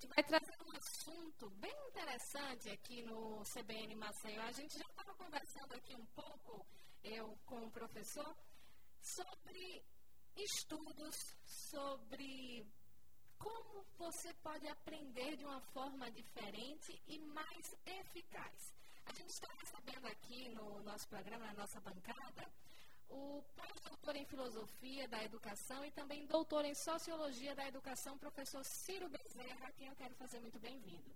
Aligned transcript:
gente 0.00 0.14
vai 0.14 0.24
trazer 0.24 0.56
um 0.64 0.76
assunto 0.76 1.50
bem 1.60 1.88
interessante 1.88 2.70
aqui 2.70 3.02
no 3.02 3.42
CBN 3.44 3.94
Maceió. 3.96 4.40
A 4.42 4.52
gente 4.52 4.78
já 4.78 4.86
estava 4.86 5.14
conversando 5.14 5.74
aqui 5.74 5.94
um 5.94 6.06
pouco, 6.06 6.66
eu 7.04 7.36
com 7.44 7.66
o 7.66 7.70
professor, 7.70 8.34
sobre 9.02 9.84
estudos, 10.36 11.14
sobre 11.44 12.66
como 13.36 13.84
você 13.98 14.32
pode 14.42 14.66
aprender 14.68 15.36
de 15.36 15.44
uma 15.44 15.60
forma 15.72 16.10
diferente 16.10 16.98
e 17.06 17.18
mais 17.18 17.76
eficaz. 17.84 18.74
A 19.04 19.12
gente 19.12 19.28
está 19.28 19.48
recebendo 19.60 20.06
aqui 20.06 20.48
no 20.48 20.82
nosso 20.82 21.06
programa, 21.08 21.44
na 21.44 21.54
nossa 21.54 21.78
bancada, 21.80 22.50
o 23.10 23.42
pós-doutor 23.56 24.16
em 24.16 24.24
Filosofia 24.24 25.08
da 25.08 25.22
Educação 25.24 25.84
e 25.84 25.90
também 25.90 26.26
doutor 26.26 26.64
em 26.64 26.74
Sociologia 26.74 27.54
da 27.54 27.66
Educação, 27.66 28.16
professor 28.16 28.64
Ciro 28.64 29.08
Bezerra, 29.08 29.66
a 29.66 29.72
quem 29.72 29.88
eu 29.88 29.96
quero 29.96 30.14
fazer 30.14 30.40
muito 30.40 30.58
bem-vindo. 30.58 31.10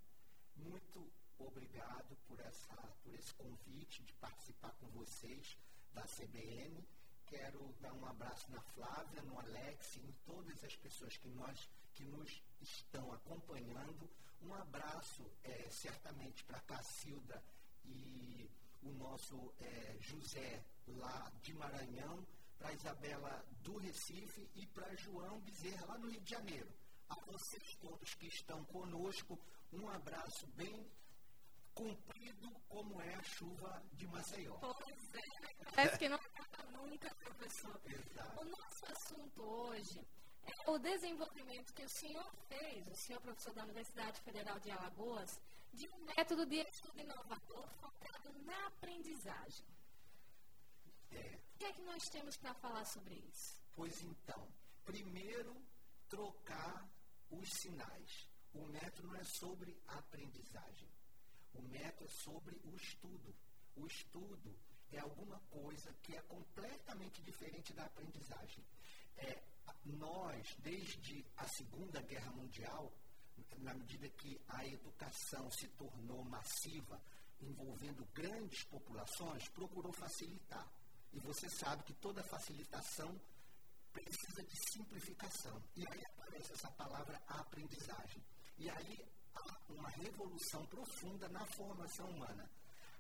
Muito 0.57 1.11
obrigado 1.39 2.17
por, 2.27 2.39
essa, 2.41 2.75
por 3.03 3.15
esse 3.15 3.33
convite 3.35 4.03
de 4.03 4.13
participar 4.15 4.73
com 4.81 4.87
vocês 4.89 5.57
da 5.93 6.03
CBN. 6.03 6.85
Quero 7.27 7.73
dar 7.81 7.93
um 7.93 8.07
abraço 8.07 8.51
na 8.51 8.61
Flávia, 8.61 9.23
no 9.23 9.39
Alex 9.39 9.97
e 9.97 10.01
em 10.01 10.13
todas 10.27 10.63
as 10.63 10.77
pessoas 10.77 11.17
que, 11.17 11.29
nós, 11.29 11.69
que 11.95 12.05
nos 12.05 12.43
estão 12.61 13.13
acompanhando. 13.13 14.11
Um 14.43 14.53
abraço, 14.55 15.25
é, 15.43 15.69
certamente, 15.71 16.45
para 16.45 16.59
a 16.59 16.63
Cacilda 16.63 17.43
e 17.85 18.51
o 18.83 18.91
nosso 18.93 19.55
é, 19.61 19.97
José 20.01 20.63
lá 20.87 21.31
de 21.43 21.55
Maranhão, 21.55 22.27
para 22.59 22.73
Isabela 22.73 23.45
do 23.63 23.77
Recife 23.79 24.49
e 24.55 24.67
para 24.69 24.95
João 24.97 25.41
Bezerra 25.41 25.87
lá 25.87 25.99
no 25.99 26.09
Rio 26.09 26.21
de 26.21 26.31
Janeiro. 26.31 26.73
A 27.09 27.15
vocês 27.27 27.77
todos 27.81 28.15
que 28.15 28.27
estão 28.27 28.65
conosco, 28.65 29.39
um 29.73 29.89
abraço 29.89 30.47
bem 30.55 30.91
comprido 31.75 32.51
como 32.69 33.01
é 33.03 33.15
a 33.15 33.23
chuva 33.23 33.83
de 33.93 34.07
Maceió. 34.07 34.57
Pois 34.59 35.15
é, 35.15 35.65
parece 35.75 35.99
que 35.99 36.09
não 36.09 36.17
acaba 36.17 36.71
nunca, 36.71 37.15
professor. 37.17 37.81
Exato. 37.87 38.41
O 38.41 38.45
nosso 38.45 38.87
assunto 38.87 39.43
hoje 39.43 40.01
é 40.47 40.71
o 40.71 40.79
desenvolvimento 40.79 41.75
que 41.75 41.85
o 41.85 41.89
senhor 41.89 42.31
fez, 42.49 42.87
o 42.87 42.95
senhor 42.95 43.21
professor 43.21 43.55
da 43.55 43.65
Universidade 43.65 44.21
Federal 44.21 44.59
de 44.61 44.71
Alagoas, 44.71 45.41
de 45.73 45.89
um 45.89 46.05
método 46.05 46.47
de 46.47 46.61
estudo 46.61 47.01
inovador 47.01 47.69
focado 47.81 48.33
na 48.45 48.67
aprendizagem. 48.69 49.67
O 51.21 51.59
que 51.59 51.65
é 51.65 51.73
que 51.73 51.83
nós 51.83 52.03
temos 52.11 52.37
para 52.37 52.55
falar 52.55 52.85
sobre 52.85 53.15
isso? 53.15 53.63
Pois 53.75 54.03
então, 54.03 54.49
primeiro, 54.85 55.55
trocar 56.09 56.89
os 57.31 57.49
sinais. 57.63 58.29
O 58.53 58.67
método 58.67 59.09
não 59.09 59.17
é 59.17 59.25
sobre 59.25 59.77
aprendizagem. 59.89 60.89
O 61.55 61.63
método 61.63 62.05
é 62.05 62.09
sobre 62.09 62.61
o 62.65 62.77
estudo. 62.77 63.35
O 63.77 63.87
estudo 63.87 64.55
é 64.93 65.01
alguma 65.01 65.39
coisa 65.51 65.93
que 66.03 66.17
é 66.17 66.23
completamente 66.23 67.21
diferente 67.23 67.73
da 67.73 67.85
aprendizagem. 67.85 68.65
É, 69.17 69.43
nós, 69.85 70.55
desde 70.59 71.25
a 71.37 71.47
Segunda 71.49 72.01
Guerra 72.03 72.31
Mundial, 72.33 72.93
na 73.59 73.75
medida 73.75 74.09
que 74.11 74.41
a 74.49 74.65
educação 74.67 75.51
se 75.51 75.69
tornou 75.71 76.25
massiva, 76.25 77.01
envolvendo 77.41 78.05
grandes 78.13 78.65
populações, 78.65 79.49
procurou 79.49 79.93
facilitar. 79.93 80.71
E 81.15 81.21
você 81.21 81.49
sabe 81.49 81.85
que 81.85 81.95
toda 81.95 82.23
facilitação 82.25 83.19
precisa 83.93 84.43
de 84.43 84.57
simplificação. 84.73 85.63
E 85.77 85.85
aí 85.89 86.03
aparece 86.07 86.53
essa 86.53 86.71
palavra 86.73 87.23
aprendizagem. 87.29 88.23
E 88.59 88.69
aí 88.69 89.09
há 89.35 89.73
uma 89.73 89.89
revolução 89.91 90.67
profunda 90.67 91.29
na 91.29 91.47
formação 91.47 92.11
humana. 92.11 92.51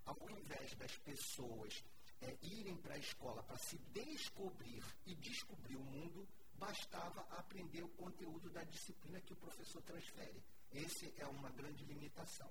Ao 0.06 0.30
invés 0.30 0.74
das 0.76 0.96
pessoas 0.98 1.82
é, 2.20 2.36
irem 2.42 2.76
para 2.76 2.94
a 2.94 2.98
escola 2.98 3.42
para 3.42 3.58
se 3.58 3.78
descobrir 3.92 4.84
e 5.06 5.14
descobrir 5.16 5.76
o 5.76 5.84
mundo, 5.84 6.28
bastava 6.54 7.20
aprender 7.36 7.82
o 7.82 7.88
conteúdo 7.88 8.48
da 8.50 8.62
disciplina 8.62 9.20
que 9.20 9.32
o 9.32 9.36
professor 9.36 9.82
transfere. 9.82 10.41
Esse 10.70 11.12
é 11.19 11.26
uma 11.26 11.50
grande 11.50 11.84
limitação. 11.84 12.50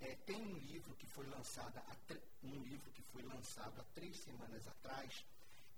É, 0.00 0.14
tem 0.26 0.40
um 0.40 0.56
livro 0.58 0.94
que 0.96 1.06
foi 1.06 1.26
lançado 1.26 1.80
um 2.42 2.62
livro 2.62 2.90
que 2.92 3.02
foi 3.02 3.22
lançado 3.22 3.80
há 3.80 3.84
três 3.94 4.16
semanas 4.18 4.66
atrás 4.66 5.24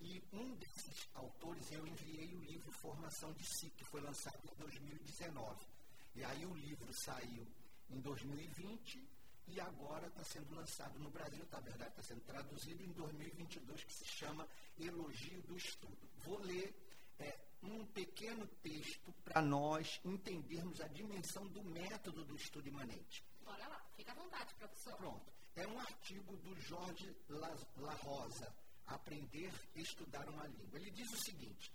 e 0.01 0.23
um 0.33 0.55
desses 0.55 1.09
autores 1.15 1.71
eu 1.73 1.87
enviei 1.87 2.35
o 2.35 2.41
livro 2.41 2.71
Formação 2.73 3.33
de 3.33 3.45
Si 3.45 3.69
que 3.71 3.85
foi 3.85 4.01
lançado 4.01 4.39
em 4.45 4.55
2019 4.61 5.67
e 6.15 6.25
aí 6.25 6.47
o 6.47 6.55
livro 6.55 6.93
saiu 6.93 7.47
em 7.91 8.01
2020 8.01 9.09
e 9.49 9.61
agora 9.61 10.07
está 10.07 10.23
sendo 10.23 10.55
lançado 10.55 10.99
no 10.99 11.11
Brasil, 11.11 11.45
tá 11.47 11.59
verdade, 11.61 11.91
está 11.91 12.03
sendo 12.03 12.21
traduzido 12.21 12.83
em 12.83 12.93
2022 12.93 13.85
que 13.85 13.93
se 13.93 14.05
chama 14.07 14.49
Elogio 14.79 15.43
do 15.43 15.57
Estudo. 15.57 16.09
Vou 16.19 16.39
ler 16.39 16.75
é, 17.19 17.39
um 17.63 17.85
pequeno 17.87 18.47
texto 18.63 19.13
para 19.25 19.43
nós 19.43 20.01
entendermos 20.05 20.81
a 20.81 20.89
dimensão 20.89 21.47
do 21.49 21.63
método 21.65 22.25
do 22.25 22.37
estudo 22.37 22.69
imanente. 22.69 23.25
Bora 23.45 23.67
lá, 23.69 23.82
fica 23.97 24.13
à 24.13 24.15
vontade, 24.15 24.55
professor. 24.55 24.97
Pronto. 24.97 25.33
É 25.55 25.67
um 25.67 25.79
artigo 25.79 26.37
do 26.39 26.55
Jorge 26.61 27.15
La 27.29 27.95
Rosa, 27.95 28.55
Aprender 28.87 29.53
e 29.75 29.83
Estudar 29.83 30.27
uma 30.29 30.47
Língua. 30.47 30.79
Ele 30.79 30.91
diz 30.91 31.11
o 31.13 31.25
seguinte, 31.25 31.73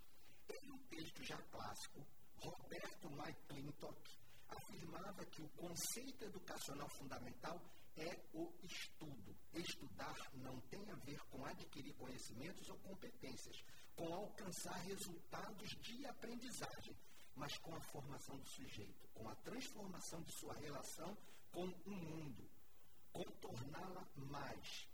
em 0.50 0.72
um 0.72 0.78
texto 0.88 1.24
já 1.24 1.38
clássico, 1.52 2.06
Roberto 2.38 3.08
McClintock 3.08 4.18
afirmava 4.50 5.26
que 5.26 5.42
o 5.42 5.50
conceito 5.50 6.26
educacional 6.26 6.90
fundamental 6.90 7.62
é 7.98 8.20
o 8.34 8.52
estudo. 8.64 9.36
Estudar 9.54 10.16
não 10.36 10.60
tem 10.62 10.90
a 10.92 10.96
ver 10.96 11.20
com 11.30 11.46
adquirir 11.46 11.94
conhecimentos 11.96 12.70
ou 12.70 12.78
competências, 12.80 13.64
com 13.96 14.14
alcançar 14.14 14.78
resultados 14.84 15.70
de 15.82 16.06
aprendizagem, 16.06 16.96
mas 17.36 17.58
com 17.58 17.76
a 17.76 17.82
formação 17.92 18.38
do 18.38 18.50
sujeito, 18.50 19.08
com 19.14 19.28
a 19.28 19.36
transformação 19.36 20.22
de 20.22 20.32
sua 20.40 20.54
relação 20.56 21.18
com 21.58 21.64
o 21.64 21.90
mundo, 21.90 22.48
com 23.12 23.24
torná-la 23.42 24.08
mais 24.16 24.88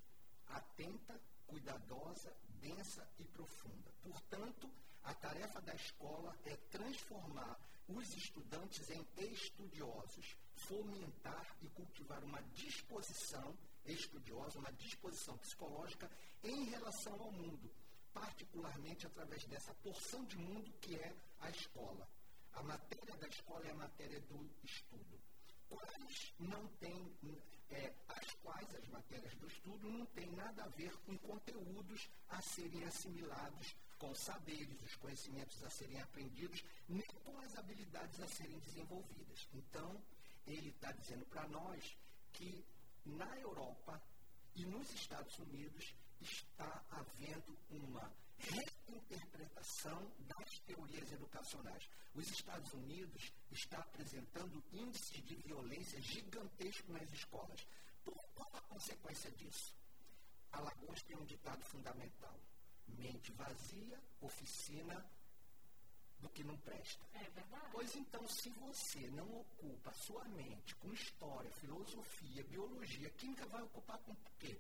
atenta, 0.47 1.19
cuidadosa, 1.45 2.33
densa 2.61 3.05
e 3.19 3.25
profunda. 3.25 3.91
Portanto, 4.01 4.71
a 5.03 5.13
tarefa 5.13 5.59
da 5.59 5.75
escola 5.75 6.33
é 6.45 6.55
transformar 6.71 7.59
os 7.89 8.15
estudantes 8.15 8.89
em 8.91 9.05
estudiosos, 9.17 10.37
fomentar 10.55 11.53
e 11.61 11.67
cultivar 11.67 12.23
uma 12.23 12.41
disposição 12.53 13.53
estudiosa, 13.85 14.57
uma 14.59 14.71
disposição 14.71 15.37
psicológica 15.39 16.09
em 16.45 16.63
relação 16.69 17.19
ao 17.19 17.31
mundo, 17.33 17.69
particularmente 18.13 19.05
através 19.05 19.43
dessa 19.47 19.73
porção 19.83 20.23
de 20.23 20.37
mundo 20.37 20.71
que 20.79 20.95
é 20.95 21.13
a 21.41 21.49
escola. 21.49 22.07
A 22.53 22.63
matéria 22.63 23.17
da 23.17 23.27
escola 23.27 23.67
é 23.67 23.71
a 23.71 23.75
matéria 23.75 24.21
do 24.21 24.49
estudo. 24.63 25.22
Quais 25.73 26.33
não 26.39 26.67
tem, 26.79 27.17
é, 27.71 27.93
as 28.07 28.31
quais 28.43 28.75
as 28.75 28.87
matérias 28.89 29.33
do 29.35 29.47
estudo 29.47 29.89
não 29.89 30.05
têm 30.07 30.31
nada 30.33 30.63
a 30.63 30.69
ver 30.69 30.95
com 30.99 31.17
conteúdos 31.17 32.09
a 32.29 32.41
serem 32.41 32.83
assimilados 32.83 33.75
com 33.97 34.13
saberes, 34.13 34.81
os 34.83 34.95
conhecimentos 34.97 35.63
a 35.63 35.69
serem 35.69 35.99
aprendidos, 35.99 36.63
nem 36.87 37.07
com 37.23 37.39
as 37.39 37.57
habilidades 37.57 38.19
a 38.19 38.27
serem 38.27 38.59
desenvolvidas. 38.59 39.47
Então, 39.53 39.99
ele 40.45 40.69
está 40.69 40.91
dizendo 40.91 41.25
para 41.25 41.47
nós 41.47 41.97
que 42.33 42.63
na 43.05 43.37
Europa 43.39 44.01
e 44.55 44.65
nos 44.65 44.93
Estados 44.93 45.39
Unidos 45.39 45.95
está 46.21 46.85
havendo 46.91 47.57
uma 47.69 48.11
reinterpretação 48.51 50.11
das 50.19 50.59
teorias 50.65 51.11
educacionais. 51.11 51.89
Os 52.13 52.29
Estados 52.29 52.73
Unidos 52.73 53.31
está 53.51 53.77
apresentando 53.79 54.63
índices 54.71 55.23
de 55.23 55.35
violência 55.35 56.01
gigantesco 56.01 56.91
nas 56.91 57.11
escolas. 57.11 57.67
Por 58.03 58.15
qual 58.35 58.49
a 58.55 58.61
consequência 58.61 59.31
disso? 59.31 59.73
Alagoas 60.51 61.01
tem 61.03 61.17
um 61.17 61.25
ditado 61.25 61.63
fundamental 61.63 62.39
mente 62.87 63.31
vazia, 63.33 63.99
oficina 64.21 65.05
do 66.19 66.29
que 66.29 66.43
não 66.43 66.57
presta. 66.57 67.05
É 67.13 67.29
verdade. 67.29 67.69
Pois 67.71 67.95
então, 67.95 68.25
se 68.27 68.49
você 68.51 69.09
não 69.11 69.39
ocupa 69.39 69.89
a 69.89 69.93
sua 69.93 70.23
mente 70.29 70.75
com 70.75 70.93
história, 70.93 71.51
filosofia, 71.51 72.43
biologia, 72.45 73.09
química 73.11 73.45
vai 73.47 73.61
ocupar 73.63 73.97
com 73.99 74.11
o 74.11 74.17
quê? 74.39 74.59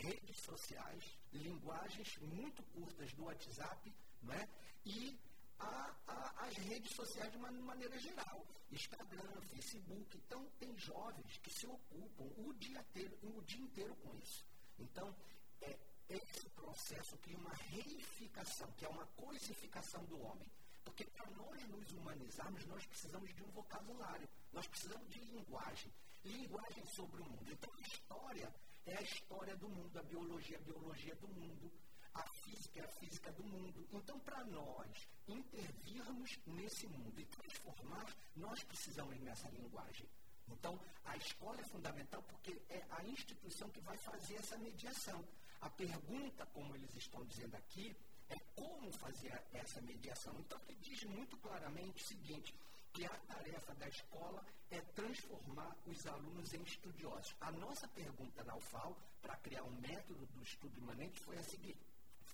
Redes 0.00 0.36
sociais, 0.42 1.18
linguagens 1.32 2.18
muito 2.18 2.62
curtas 2.74 3.12
do 3.12 3.24
WhatsApp, 3.24 3.92
né? 4.22 4.48
E 4.84 5.18
a, 5.58 5.94
a, 6.06 6.46
as 6.46 6.56
redes 6.56 6.94
sociais 6.94 7.30
de 7.30 7.38
uma 7.38 7.50
maneira 7.52 7.98
geral. 7.98 8.44
Instagram, 8.70 9.40
Facebook. 9.42 10.16
Então, 10.16 10.44
tem 10.58 10.76
jovens 10.78 11.38
que 11.38 11.50
se 11.50 11.66
ocupam 11.66 12.24
o 12.38 12.52
dia 12.54 12.80
inteiro, 12.80 13.18
o 13.22 13.42
dia 13.42 13.60
inteiro 13.60 13.94
com 13.96 14.14
isso. 14.16 14.44
Então, 14.78 15.14
é, 15.60 15.78
esse 16.08 16.48
processo 16.50 17.16
cria 17.18 17.38
uma 17.38 17.54
reificação, 17.54 18.70
que 18.72 18.84
é 18.84 18.88
uma 18.88 19.06
coisificação 19.08 20.04
do 20.06 20.20
homem. 20.20 20.50
Porque 20.84 21.04
para 21.04 21.30
nós 21.30 21.62
nos 21.68 21.92
humanizarmos, 21.92 22.66
nós 22.66 22.84
precisamos 22.86 23.32
de 23.34 23.42
um 23.42 23.50
vocabulário. 23.50 24.28
Nós 24.52 24.66
precisamos 24.66 25.08
de 25.10 25.20
linguagem. 25.20 25.92
Linguagem 26.24 26.84
sobre 26.86 27.22
o 27.22 27.24
mundo. 27.24 27.52
Então, 27.52 27.70
a 27.72 27.80
história 27.80 28.54
é 28.86 28.96
a 28.96 29.02
história 29.02 29.56
do 29.56 29.68
mundo, 29.68 29.98
a 29.98 30.02
biologia 30.02 30.58
a 30.58 30.60
biologia 30.60 31.14
do 31.16 31.28
mundo, 31.28 31.72
a 32.14 32.22
física 32.22 32.80
é 32.80 32.84
a 32.84 32.88
física 32.88 33.32
do 33.32 33.44
mundo. 33.44 33.86
Então, 33.92 34.18
para 34.20 34.44
nós 34.44 35.08
intervirmos 35.26 36.38
nesse 36.46 36.86
mundo 36.86 37.18
e 37.20 37.24
transformar, 37.26 38.06
nós 38.36 38.62
precisamos 38.64 39.18
nessa 39.20 39.48
linguagem. 39.50 40.08
Então, 40.48 40.78
a 41.04 41.16
escola 41.16 41.60
é 41.60 41.64
fundamental 41.64 42.22
porque 42.24 42.60
é 42.68 42.84
a 42.90 43.04
instituição 43.04 43.70
que 43.70 43.80
vai 43.80 43.96
fazer 43.96 44.34
essa 44.34 44.58
mediação. 44.58 45.24
A 45.60 45.70
pergunta, 45.70 46.44
como 46.46 46.74
eles 46.74 46.94
estão 46.96 47.24
dizendo 47.24 47.54
aqui, 47.54 47.96
é 48.28 48.38
como 48.54 48.90
fazer 48.92 49.32
essa 49.52 49.80
mediação. 49.80 50.34
Então, 50.40 50.60
ele 50.68 50.78
diz 50.80 51.04
muito 51.04 51.36
claramente 51.38 52.02
o 52.02 52.06
seguinte, 52.06 52.54
que 52.92 53.04
a 53.06 53.18
tarefa 53.26 53.74
da 53.74 53.88
escola 53.88 54.44
é 54.70 54.80
transformar 54.94 55.76
os 55.86 56.06
alunos 56.06 56.52
em 56.52 56.62
estudiosos. 56.62 57.34
A 57.40 57.50
nossa 57.52 57.88
pergunta 57.88 58.44
na 58.44 58.56
UFAL, 58.56 58.96
para 59.20 59.36
criar 59.36 59.62
um 59.64 59.80
método 59.80 60.26
do 60.26 60.42
estudo 60.42 60.78
imanente, 60.78 61.20
foi 61.20 61.38
a 61.38 61.42
seguinte, 61.42 61.80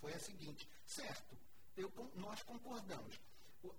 foi 0.00 0.12
a 0.12 0.18
seguinte 0.18 0.68
certo, 0.86 1.36
eu, 1.76 1.92
nós 2.16 2.42
concordamos, 2.42 3.20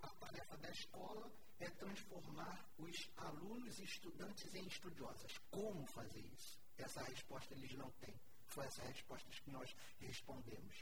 a 0.02 0.08
tarefa 0.08 0.58
da 0.58 0.70
escola 0.70 1.32
é 1.60 1.70
transformar 1.72 2.66
os 2.78 3.10
alunos 3.18 3.80
e 3.80 3.84
estudantes 3.84 4.54
em 4.56 4.66
estudiosas. 4.66 5.38
Como 5.52 5.86
fazer 5.88 6.26
isso? 6.34 6.60
Essa 6.78 7.04
resposta 7.04 7.54
eles 7.54 7.74
não 7.74 7.92
têm. 7.92 8.16
Foi 8.48 8.66
essa 8.66 8.84
resposta 8.84 9.30
que 9.30 9.52
nós 9.52 9.76
respondemos. 10.00 10.82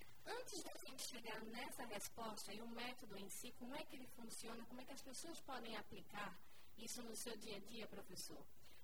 Chegar 1.10 1.40
nessa 1.56 1.86
resposta 1.86 2.54
e 2.54 2.60
o 2.62 2.68
método 2.68 3.18
em 3.18 3.30
si, 3.30 3.54
como 3.60 3.74
é 3.76 3.84
que 3.84 3.96
ele 3.96 4.08
funciona, 4.08 4.66
como 4.66 4.82
é 4.82 4.86
que 4.86 4.92
as 4.92 5.02
pessoas 5.02 5.40
podem 5.42 5.74
aplicar 5.78 6.38
isso 6.78 7.02
no 7.02 7.16
seu 7.16 7.36
dia 7.38 7.56
a 7.56 7.60
dia, 7.60 7.88
professor? 7.88 8.44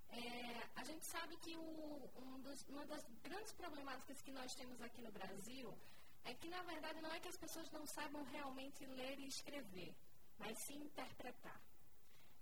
É, 0.09 0.69
a 0.75 0.83
gente 0.85 1.05
sabe 1.05 1.35
que 1.37 1.53
o, 1.57 2.09
um 2.15 2.39
dos, 2.41 2.65
uma 2.69 2.85
das 2.85 3.03
grandes 3.21 3.51
problemáticas 3.53 4.21
que 4.21 4.31
nós 4.31 4.55
temos 4.55 4.79
aqui 4.81 5.01
no 5.01 5.11
Brasil 5.11 5.77
é 6.23 6.33
que, 6.33 6.47
na 6.47 6.61
verdade, 6.63 7.01
não 7.01 7.11
é 7.11 7.19
que 7.19 7.27
as 7.27 7.37
pessoas 7.37 7.69
não 7.71 7.85
saibam 7.85 8.23
realmente 8.35 8.85
ler 8.85 9.19
e 9.19 9.27
escrever, 9.27 9.93
mas 10.37 10.57
sim 10.59 10.77
interpretar. 10.77 11.59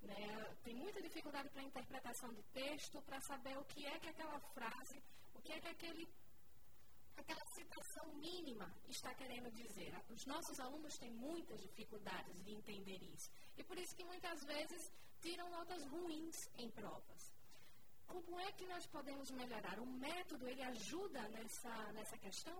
Né? 0.01 0.55
Tem 0.63 0.75
muita 0.75 1.01
dificuldade 1.01 1.49
para 1.49 1.61
a 1.61 1.65
interpretação 1.65 2.31
de 2.33 2.43
texto, 2.53 3.01
para 3.01 3.19
saber 3.21 3.57
o 3.57 3.65
que 3.65 3.85
é 3.85 3.99
que 3.99 4.09
aquela 4.09 4.39
frase, 4.53 5.01
o 5.33 5.41
que 5.41 5.53
é 5.53 5.59
que 5.59 5.67
aquele, 5.67 6.07
aquela 7.21 7.45
citação 7.45 8.05
mínima 8.15 8.67
está 8.89 9.13
querendo 9.15 9.49
dizer. 9.51 9.93
Os 10.09 10.25
nossos 10.25 10.59
alunos 10.59 10.97
têm 10.97 11.11
muitas 11.11 11.59
dificuldades 11.61 12.43
de 12.43 12.51
entender 12.51 13.01
isso. 13.13 13.29
E 13.57 13.63
por 13.63 13.77
isso 13.77 13.95
que 13.95 14.03
muitas 14.03 14.43
vezes 14.43 14.91
tiram 15.21 15.49
notas 15.49 15.83
ruins 15.85 16.49
em 16.57 16.69
provas. 16.69 17.33
Como 18.07 18.39
é 18.39 18.51
que 18.51 18.67
nós 18.67 18.85
podemos 18.87 19.31
melhorar? 19.31 19.79
O 19.79 19.85
método, 19.85 20.47
ele 20.47 20.63
ajuda 20.63 21.21
nessa, 21.29 21.93
nessa 21.93 22.17
questão? 22.17 22.57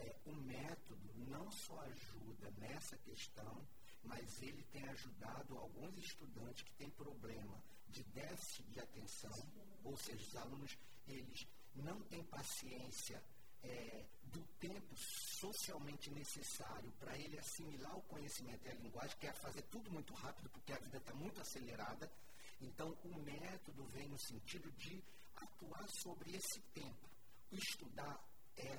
é, 0.00 0.16
o 0.26 0.34
método 0.34 1.10
não 1.28 1.50
só 1.50 1.78
ajuda 1.80 2.50
nessa 2.58 2.96
questão, 2.98 3.66
mas 4.02 4.40
ele 4.42 4.62
tem 4.72 4.82
ajudado 4.88 5.56
alguns 5.58 5.96
estudantes 5.98 6.62
que 6.62 6.72
têm 6.74 6.90
problema 6.90 7.62
de 7.88 8.02
déficit 8.04 8.64
de 8.70 8.80
atenção, 8.80 9.52
ou 9.84 9.96
seja, 9.96 10.22
os 10.22 10.36
alunos 10.36 10.78
eles 11.06 11.46
não 11.74 12.00
têm 12.02 12.22
paciência 12.24 13.22
é, 13.62 14.06
do 14.24 14.42
tempo 14.58 14.96
socialmente 14.96 16.10
necessário 16.10 16.90
para 16.98 17.16
ele 17.18 17.38
assimilar 17.38 17.96
o 17.96 18.02
conhecimento 18.02 18.66
e 18.66 18.70
a 18.70 18.74
linguagem, 18.74 19.16
quer 19.18 19.34
fazer 19.34 19.62
tudo 19.62 19.90
muito 19.90 20.12
rápido 20.14 20.48
porque 20.50 20.72
a 20.72 20.78
vida 20.78 20.98
está 20.98 21.14
muito 21.14 21.40
acelerada. 21.40 22.10
Então, 22.60 22.90
o 23.04 23.18
método 23.20 23.84
vem 23.86 24.08
no 24.08 24.18
sentido 24.18 24.70
de 24.72 25.02
atuar 25.36 25.88
sobre 25.88 26.36
esse 26.36 26.60
tempo. 26.74 27.08
Estudar 27.50 28.22
é 28.56 28.78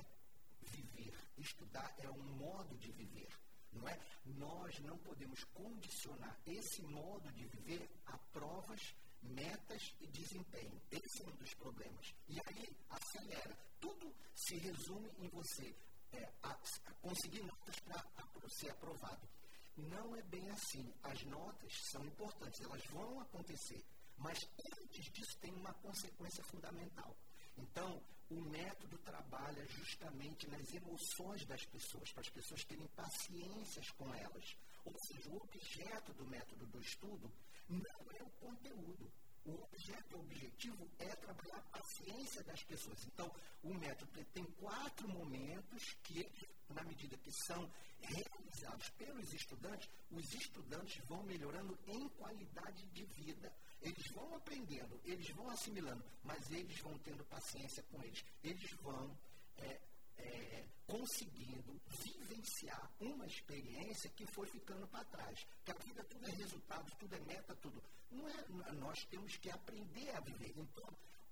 viver. 0.60 1.18
Estudar 1.36 1.92
é 1.98 2.08
um 2.08 2.22
modo 2.36 2.76
de 2.78 2.92
viver, 2.92 3.28
não 3.72 3.88
é? 3.88 3.98
Nós 4.24 4.78
não 4.80 4.96
podemos 4.98 5.42
condicionar 5.44 6.38
esse 6.46 6.82
modo 6.82 7.30
de 7.32 7.44
viver 7.46 7.90
a 8.06 8.16
provas, 8.32 8.94
metas 9.22 9.94
e 10.00 10.06
desempenho. 10.08 10.80
Esse 10.90 11.22
é 11.22 11.26
um 11.26 11.36
dos 11.36 11.54
problemas. 11.54 12.14
E 12.28 12.38
aí 12.46 12.76
acelera. 12.90 13.56
Tudo 13.80 14.14
se 14.34 14.56
resume 14.56 15.10
em 15.18 15.28
você 15.28 15.74
é, 16.12 16.28
a, 16.42 16.50
a 16.50 16.94
conseguir 17.00 17.42
notas 17.42 17.76
para 17.80 18.48
ser 18.48 18.70
aprovado. 18.70 19.28
Não 19.76 20.14
é 20.16 20.22
bem 20.22 20.48
assim. 20.50 20.92
As 21.02 21.22
notas 21.24 21.72
são 21.90 22.04
importantes, 22.04 22.60
elas 22.60 22.84
vão 22.86 23.20
acontecer. 23.20 23.82
Mas 24.18 24.38
antes 24.82 25.10
disso 25.12 25.38
tem 25.40 25.52
uma 25.54 25.72
consequência 25.74 26.44
fundamental. 26.44 27.16
Então, 27.56 28.02
o 28.30 28.40
método 28.40 28.96
trabalha 28.98 29.66
justamente 29.66 30.48
nas 30.48 30.72
emoções 30.72 31.44
das 31.44 31.64
pessoas, 31.66 32.10
para 32.12 32.22
as 32.22 32.30
pessoas 32.30 32.64
terem 32.64 32.86
paciências 32.88 33.90
com 33.90 34.14
elas. 34.14 34.56
Ou 34.84 34.94
seja, 35.06 35.30
o 35.30 35.36
objeto 35.36 36.14
do 36.14 36.24
método 36.26 36.66
do 36.66 36.80
estudo 36.80 37.30
não 37.72 38.16
é 38.18 38.22
o 38.22 38.30
conteúdo. 38.30 39.12
O 39.44 39.54
objeto, 39.64 40.16
o 40.16 40.20
objetivo 40.20 40.88
é 40.98 41.16
trabalhar 41.16 41.56
a 41.56 41.78
paciência 41.78 42.44
das 42.44 42.62
pessoas. 42.62 43.04
Então, 43.06 43.30
o 43.62 43.74
método 43.74 44.24
tem 44.32 44.44
quatro 44.52 45.08
momentos 45.08 45.82
que, 46.04 46.30
na 46.68 46.84
medida 46.84 47.16
que 47.18 47.32
são 47.46 47.68
realizados 48.00 48.88
pelos 48.90 49.32
estudantes, 49.32 49.88
os 50.10 50.32
estudantes 50.34 51.04
vão 51.06 51.22
melhorando 51.24 51.76
em 51.86 52.08
qualidade 52.10 52.86
de 52.90 53.04
vida. 53.04 53.52
Eles 53.80 54.06
vão 54.12 54.32
aprendendo, 54.36 55.00
eles 55.04 55.28
vão 55.30 55.50
assimilando, 55.50 56.04
mas 56.22 56.48
eles 56.52 56.78
vão 56.80 56.96
tendo 56.98 57.24
paciência 57.24 57.82
com 57.84 58.00
eles. 58.04 58.24
Eles 58.44 58.70
vão 58.80 59.18
é, 59.56 59.80
é, 60.22 60.64
conseguindo 60.86 61.80
vivenciar 61.88 62.90
uma 63.00 63.26
experiência 63.26 64.10
que 64.10 64.26
foi 64.26 64.46
ficando 64.46 64.86
para 64.88 65.04
trás. 65.04 65.46
Que 65.64 65.70
a 65.70 65.74
vida 65.74 66.04
tudo 66.04 66.26
é 66.26 66.30
resultado, 66.30 66.92
tudo 66.98 67.14
é 67.14 67.20
meta, 67.20 67.54
tudo. 67.56 67.82
Não 68.10 68.28
é, 68.28 68.72
nós 68.72 69.04
temos 69.06 69.36
que 69.36 69.50
aprender 69.50 70.10
a 70.10 70.20
viver. 70.20 70.52
Então, 70.56 70.88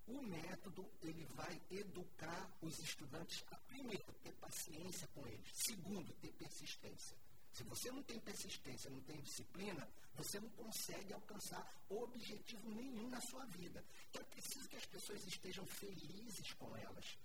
o 0.06 0.22
método 0.22 0.90
ele 1.02 1.24
vai 1.34 1.60
educar 1.70 2.50
os 2.62 2.78
estudantes 2.80 3.44
a 3.50 3.56
primeiro 3.56 4.12
ter 4.22 4.32
paciência 4.34 5.06
com 5.08 5.26
eles, 5.26 5.48
segundo 5.54 6.12
ter 6.14 6.32
persistência. 6.32 7.16
Se 7.52 7.64
você 7.64 7.90
não 7.90 8.02
tem 8.04 8.18
persistência, 8.20 8.90
não 8.90 9.00
tem 9.02 9.20
disciplina, 9.20 9.88
você 10.14 10.40
não 10.40 10.48
consegue 10.50 11.12
alcançar 11.12 11.66
objetivo 11.88 12.70
nenhum 12.70 13.08
na 13.08 13.20
sua 13.20 13.44
vida. 13.46 13.84
Então 14.08 14.22
é 14.22 14.24
preciso 14.24 14.68
que 14.68 14.76
as 14.76 14.86
pessoas 14.86 15.26
estejam 15.26 15.66
felizes 15.66 16.52
com 16.54 16.76
elas. 16.76 17.18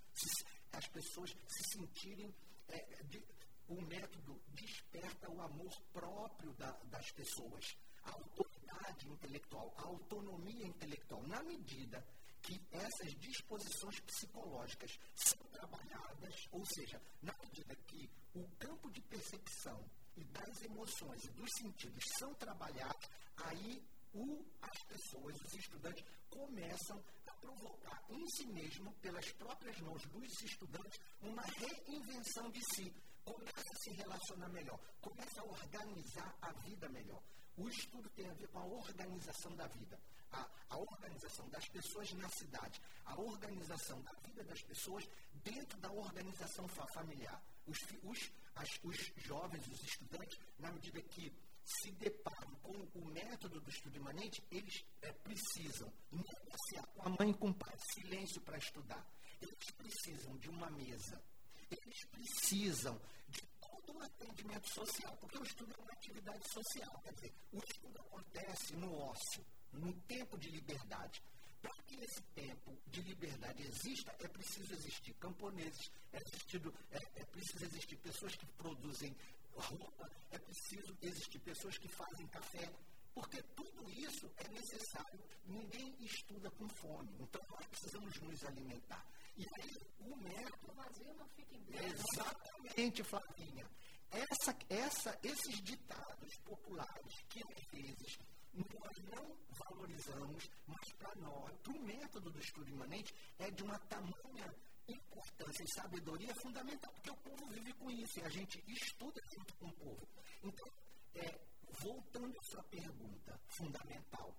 As 0.72 0.86
pessoas 0.88 1.30
se 1.30 1.78
sentirem. 1.78 2.34
É, 2.68 3.02
de, 3.04 3.22
o 3.68 3.80
método 3.82 4.40
desperta 4.54 5.30
o 5.30 5.40
amor 5.40 5.72
próprio 5.92 6.52
da, 6.54 6.70
das 6.84 7.10
pessoas, 7.10 7.76
a 8.04 8.12
autoridade 8.12 9.08
intelectual, 9.08 9.74
a 9.76 9.82
autonomia 9.82 10.66
intelectual. 10.66 11.22
Na 11.26 11.42
medida 11.42 12.04
que 12.42 12.60
essas 12.70 13.12
disposições 13.18 13.98
psicológicas 14.00 14.98
são 15.16 15.38
trabalhadas, 15.48 16.34
ou 16.52 16.64
seja, 16.64 17.02
na 17.20 17.34
medida 17.42 17.74
que 17.74 18.08
o 18.34 18.46
campo 18.56 18.90
de 18.92 19.00
percepção 19.02 19.84
e 20.16 20.24
das 20.24 20.62
emoções 20.62 21.24
e 21.24 21.30
dos 21.32 21.50
sentidos 21.58 22.04
são 22.18 22.32
trabalhados, 22.34 23.08
aí 23.36 23.82
o, 24.14 24.44
as 24.62 24.82
pessoas, 24.84 25.36
os 25.42 25.54
estudantes, 25.54 26.04
começam 26.30 27.02
provocar 27.46 28.02
em 28.08 28.26
si 28.28 28.46
mesmo, 28.46 28.92
pelas 28.94 29.30
próprias 29.32 29.78
mãos 29.80 30.02
dos 30.06 30.42
estudantes, 30.42 30.98
uma 31.20 31.42
reinvenção 31.42 32.50
de 32.50 32.60
si. 32.74 32.92
Começa 33.24 33.70
a 33.72 33.82
se 33.82 33.90
relacionar 33.90 34.48
melhor, 34.50 34.78
começa 35.00 35.40
a 35.40 35.44
organizar 35.44 36.36
a 36.40 36.52
vida 36.62 36.88
melhor. 36.88 37.22
O 37.56 37.68
estudo 37.68 38.08
tem 38.10 38.28
a 38.28 38.34
ver 38.34 38.48
com 38.48 38.58
a 38.58 38.66
organização 38.66 39.56
da 39.56 39.66
vida, 39.68 39.98
a, 40.30 40.48
a 40.68 40.78
organização 40.78 41.48
das 41.48 41.66
pessoas 41.68 42.12
na 42.12 42.28
cidade, 42.28 42.80
a 43.04 43.18
organização 43.18 44.00
da 44.02 44.12
vida 44.24 44.44
das 44.44 44.62
pessoas 44.62 45.08
dentro 45.32 45.80
da 45.80 45.90
organização 45.90 46.68
familiar. 46.68 47.42
Os, 47.66 47.78
os, 48.02 48.32
as, 48.54 48.68
os 48.84 48.96
jovens, 49.24 49.66
os 49.66 49.82
estudantes, 49.82 50.38
na 50.58 50.70
medida 50.70 51.00
que 51.02 51.32
se 51.66 51.90
deparam 51.92 52.54
com 52.62 52.72
o 52.94 53.04
método 53.06 53.60
do 53.60 53.68
estudo 53.68 53.96
imanente, 53.96 54.42
eles 54.50 54.84
é, 55.02 55.12
precisam 55.12 55.92
negociar 56.12 56.86
com 56.94 57.02
a 57.02 57.16
mãe 57.18 57.30
e 57.30 57.34
com 57.34 57.50
o 57.50 57.54
pai, 57.54 57.76
silêncio 57.92 58.40
para 58.42 58.56
estudar. 58.56 59.04
Eles 59.40 59.70
precisam 59.76 60.36
de 60.38 60.48
uma 60.48 60.70
mesa. 60.70 61.20
Eles 61.68 62.04
precisam 62.06 63.00
de 63.28 63.42
todo 63.60 63.98
um 63.98 64.00
atendimento 64.00 64.68
social, 64.72 65.16
porque 65.16 65.38
o 65.38 65.42
estudo 65.42 65.74
é 65.76 65.82
uma 65.82 65.92
atividade 65.92 66.52
social. 66.52 67.00
Quer 67.02 67.14
dizer, 67.14 67.34
o 67.52 67.58
estudo 67.58 68.00
acontece 68.00 68.76
no 68.76 68.94
ócio, 68.94 69.44
no 69.72 69.92
tempo 70.02 70.38
de 70.38 70.48
liberdade. 70.50 71.20
Para 71.60 71.74
que 71.82 71.96
esse 71.96 72.22
tempo 72.34 72.78
de 72.86 73.00
liberdade 73.02 73.62
exista, 73.62 74.14
é 74.20 74.28
preciso 74.28 74.72
existir 74.72 75.14
camponeses, 75.14 75.90
é, 76.12 76.18
existido, 76.18 76.72
é, 76.92 76.98
é 77.20 77.24
preciso 77.24 77.64
existir 77.64 77.96
pessoas 77.96 78.36
que 78.36 78.46
produzem 78.52 79.16
roupa, 79.60 80.10
é 80.30 80.38
preciso 80.38 80.96
existir 81.02 81.38
pessoas 81.40 81.78
que 81.78 81.88
fazem 81.88 82.26
café. 82.28 82.72
Porque 83.14 83.42
tudo 83.54 83.90
isso 83.90 84.30
é 84.36 84.48
necessário. 84.48 85.20
Ninguém 85.46 85.96
estuda 86.04 86.50
com 86.50 86.68
fome. 86.68 87.16
Então, 87.18 87.40
nós 87.50 87.66
precisamos 87.66 88.20
nos 88.20 88.44
alimentar. 88.44 89.06
E 89.36 89.44
aí, 89.58 89.70
o 90.00 90.16
método. 90.16 90.74
vazio 90.74 91.14
não 91.14 91.26
fica 91.28 91.54
em 91.54 91.64
pé. 91.64 91.86
Exatamente, 91.86 93.02
Flavinha. 93.02 93.66
Essa, 94.10 94.56
essa, 94.68 95.18
esses 95.22 95.62
ditados 95.62 96.36
populares 96.44 97.14
que, 97.30 97.40
às 97.42 97.64
vezes, 97.72 98.18
nós 98.52 98.96
não 99.10 99.36
valorizamos, 99.48 100.50
mas 100.66 100.92
para 100.98 101.14
nós, 101.16 101.56
para 101.62 101.72
o 101.72 101.82
método 101.84 102.30
do 102.30 102.38
estudo 102.38 102.68
imanente, 102.70 103.14
é 103.38 103.50
de 103.50 103.62
uma 103.62 103.78
tamanha 103.80 104.54
importância 104.88 105.64
e 105.64 105.74
sabedoria 105.74 106.34
fundamental, 106.42 106.92
porque 106.92 107.10
o 107.10 107.16
povo 107.16 107.46
vive 107.46 107.72
com 107.74 107.90
isso 107.90 108.20
e 108.20 108.24
a 108.24 108.28
gente 108.28 108.62
estuda 108.68 109.20
junto 109.34 109.54
com 109.56 109.66
o 109.66 109.72
povo. 109.72 110.08
Então, 110.42 110.68
é, 111.14 111.40
voltando 111.80 112.38
à 112.38 112.42
sua 112.42 112.62
pergunta 112.64 113.40
fundamental 113.48 114.34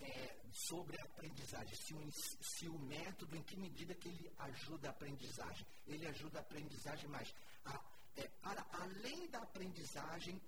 é, 0.00 0.40
sobre 0.52 1.00
a 1.00 1.04
aprendizagem, 1.04 1.74
se 1.74 1.94
o, 1.94 2.10
se 2.12 2.68
o, 2.68 2.78
método, 2.78 3.36
em 3.36 3.42
que 3.42 3.56
medida 3.56 3.94
que 3.94 4.08
ele 4.08 4.32
ajuda 4.38 4.88
a 4.88 4.90
aprendizagem? 4.90 5.66
Ele 5.86 6.06
ajuda 6.06 6.38
a 6.38 6.42
aprendizagem, 6.42 7.08
mas 7.08 7.34
a, 7.64 7.80
é, 8.16 8.28
para 8.42 8.66
além 8.72 9.28
da 9.28 9.40
aprendizagem, 9.40 10.40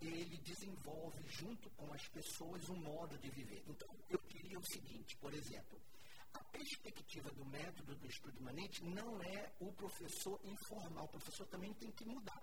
ele 0.00 0.38
desenvolve 0.38 1.22
junto 1.28 1.68
com 1.70 1.92
as 1.92 2.06
pessoas 2.08 2.68
um 2.68 2.76
modo 2.76 3.18
de 3.18 3.30
viver. 3.30 3.62
Então, 3.66 3.88
eu 4.08 4.18
queria 4.20 4.58
o 4.58 4.72
seguinte, 4.72 5.16
por 5.16 5.32
exemplo, 5.34 5.79
a 6.34 6.44
perspectiva 6.44 7.30
do 7.32 7.44
método 7.44 7.94
do 7.96 8.06
estudo 8.06 8.38
imanente 8.38 8.84
não 8.84 9.22
é 9.22 9.52
o 9.60 9.72
professor 9.72 10.40
informar, 10.44 11.02
o 11.04 11.08
professor 11.08 11.46
também 11.46 11.72
tem 11.74 11.90
que 11.92 12.04
mudar. 12.04 12.42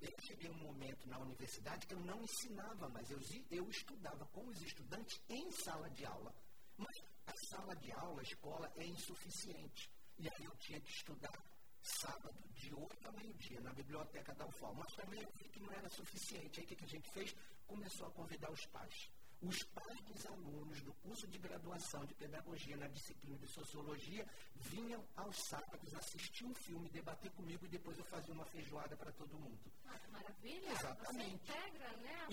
Eu 0.00 0.14
cheguei 0.20 0.50
um 0.50 0.58
momento 0.58 1.08
na 1.08 1.18
universidade 1.18 1.86
que 1.86 1.94
eu 1.94 2.00
não 2.00 2.22
ensinava 2.22 2.88
mais, 2.88 3.10
eu, 3.10 3.18
eu 3.50 3.68
estudava 3.68 4.24
com 4.26 4.46
os 4.46 4.62
estudantes 4.62 5.20
em 5.28 5.50
sala 5.50 5.90
de 5.90 6.04
aula. 6.06 6.32
Mas 6.76 7.02
a 7.26 7.32
sala 7.50 7.74
de 7.76 7.90
aula, 7.92 8.20
a 8.20 8.22
escola, 8.22 8.72
é 8.76 8.86
insuficiente. 8.86 9.90
E 10.18 10.28
aí 10.28 10.44
eu 10.44 10.56
tinha 10.56 10.80
que 10.80 10.90
estudar 10.90 11.44
sábado, 11.82 12.38
de 12.54 12.74
8 12.74 13.08
a 13.08 13.12
meio-dia, 13.12 13.60
na 13.60 13.72
biblioteca 13.72 14.34
da 14.34 14.46
UFOL. 14.46 14.74
Mas 14.74 14.94
também 14.94 15.20
eu 15.20 15.30
vi 15.34 15.48
que 15.48 15.60
não 15.60 15.72
era 15.72 15.88
suficiente. 15.88 16.60
Aí 16.60 16.66
o 16.66 16.68
que 16.68 16.84
a 16.84 16.88
gente 16.88 17.10
fez? 17.12 17.34
Começou 17.66 18.06
a 18.06 18.10
convidar 18.12 18.50
os 18.50 18.66
pais. 18.66 19.10
Os 19.40 19.62
pais 19.62 20.00
dos 20.02 20.26
alunos 20.26 20.82
do 20.82 20.92
curso 20.94 21.26
de 21.28 21.38
graduação 21.38 22.04
de 22.04 22.14
pedagogia 22.14 22.76
na 22.76 22.88
disciplina 22.88 23.38
de 23.38 23.46
sociologia 23.46 24.26
vinham 24.56 25.06
aos 25.14 25.36
sábados 25.48 25.94
assistir 25.94 26.44
um 26.44 26.54
filme, 26.54 26.88
debater 26.88 27.30
comigo 27.32 27.64
e 27.64 27.68
depois 27.68 27.96
eu 27.98 28.04
fazia 28.06 28.34
uma 28.34 28.44
feijoada 28.46 28.96
para 28.96 29.12
todo 29.12 29.38
mundo. 29.38 29.60
Ah, 29.86 29.98
que 29.98 30.10
maravilha! 30.10 30.72
Exatamente. 30.72 31.46
Você 31.46 31.52
integra, 31.52 31.96
né? 31.98 32.26
A 32.26 32.28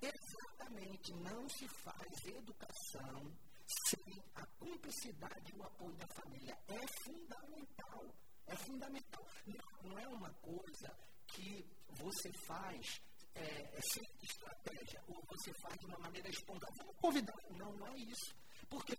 Exatamente. 0.00 1.14
Não 1.14 1.48
se 1.48 1.66
faz 1.68 2.26
educação 2.26 3.36
sem 3.66 4.22
a 4.36 4.46
cumplicidade 4.46 5.52
e 5.52 5.58
o 5.58 5.62
apoio 5.64 5.94
da 5.96 6.06
família. 6.06 6.56
É 6.68 6.86
fundamental. 7.02 8.14
É 8.46 8.56
fundamental. 8.56 9.26
Não, 9.46 9.90
não 9.90 9.98
é 9.98 10.06
uma 10.08 10.30
coisa 10.34 10.96
que 11.26 11.66
você 11.88 12.32
faz 12.46 13.02
é, 13.34 13.76
é 13.76 13.80
sem 13.92 14.04
estratégia, 14.22 15.02
ou 15.08 15.22
você 15.28 15.52
faz 15.60 15.76
de 15.78 15.86
uma 15.86 15.98
maneira 15.98 16.28
espontânea. 16.28 16.74
Vamos 16.78 16.96
convidar. 16.96 17.36
Não, 17.50 17.72
não 17.72 17.88
é 17.88 17.98
isso. 17.98 18.34
Porque 18.68 18.96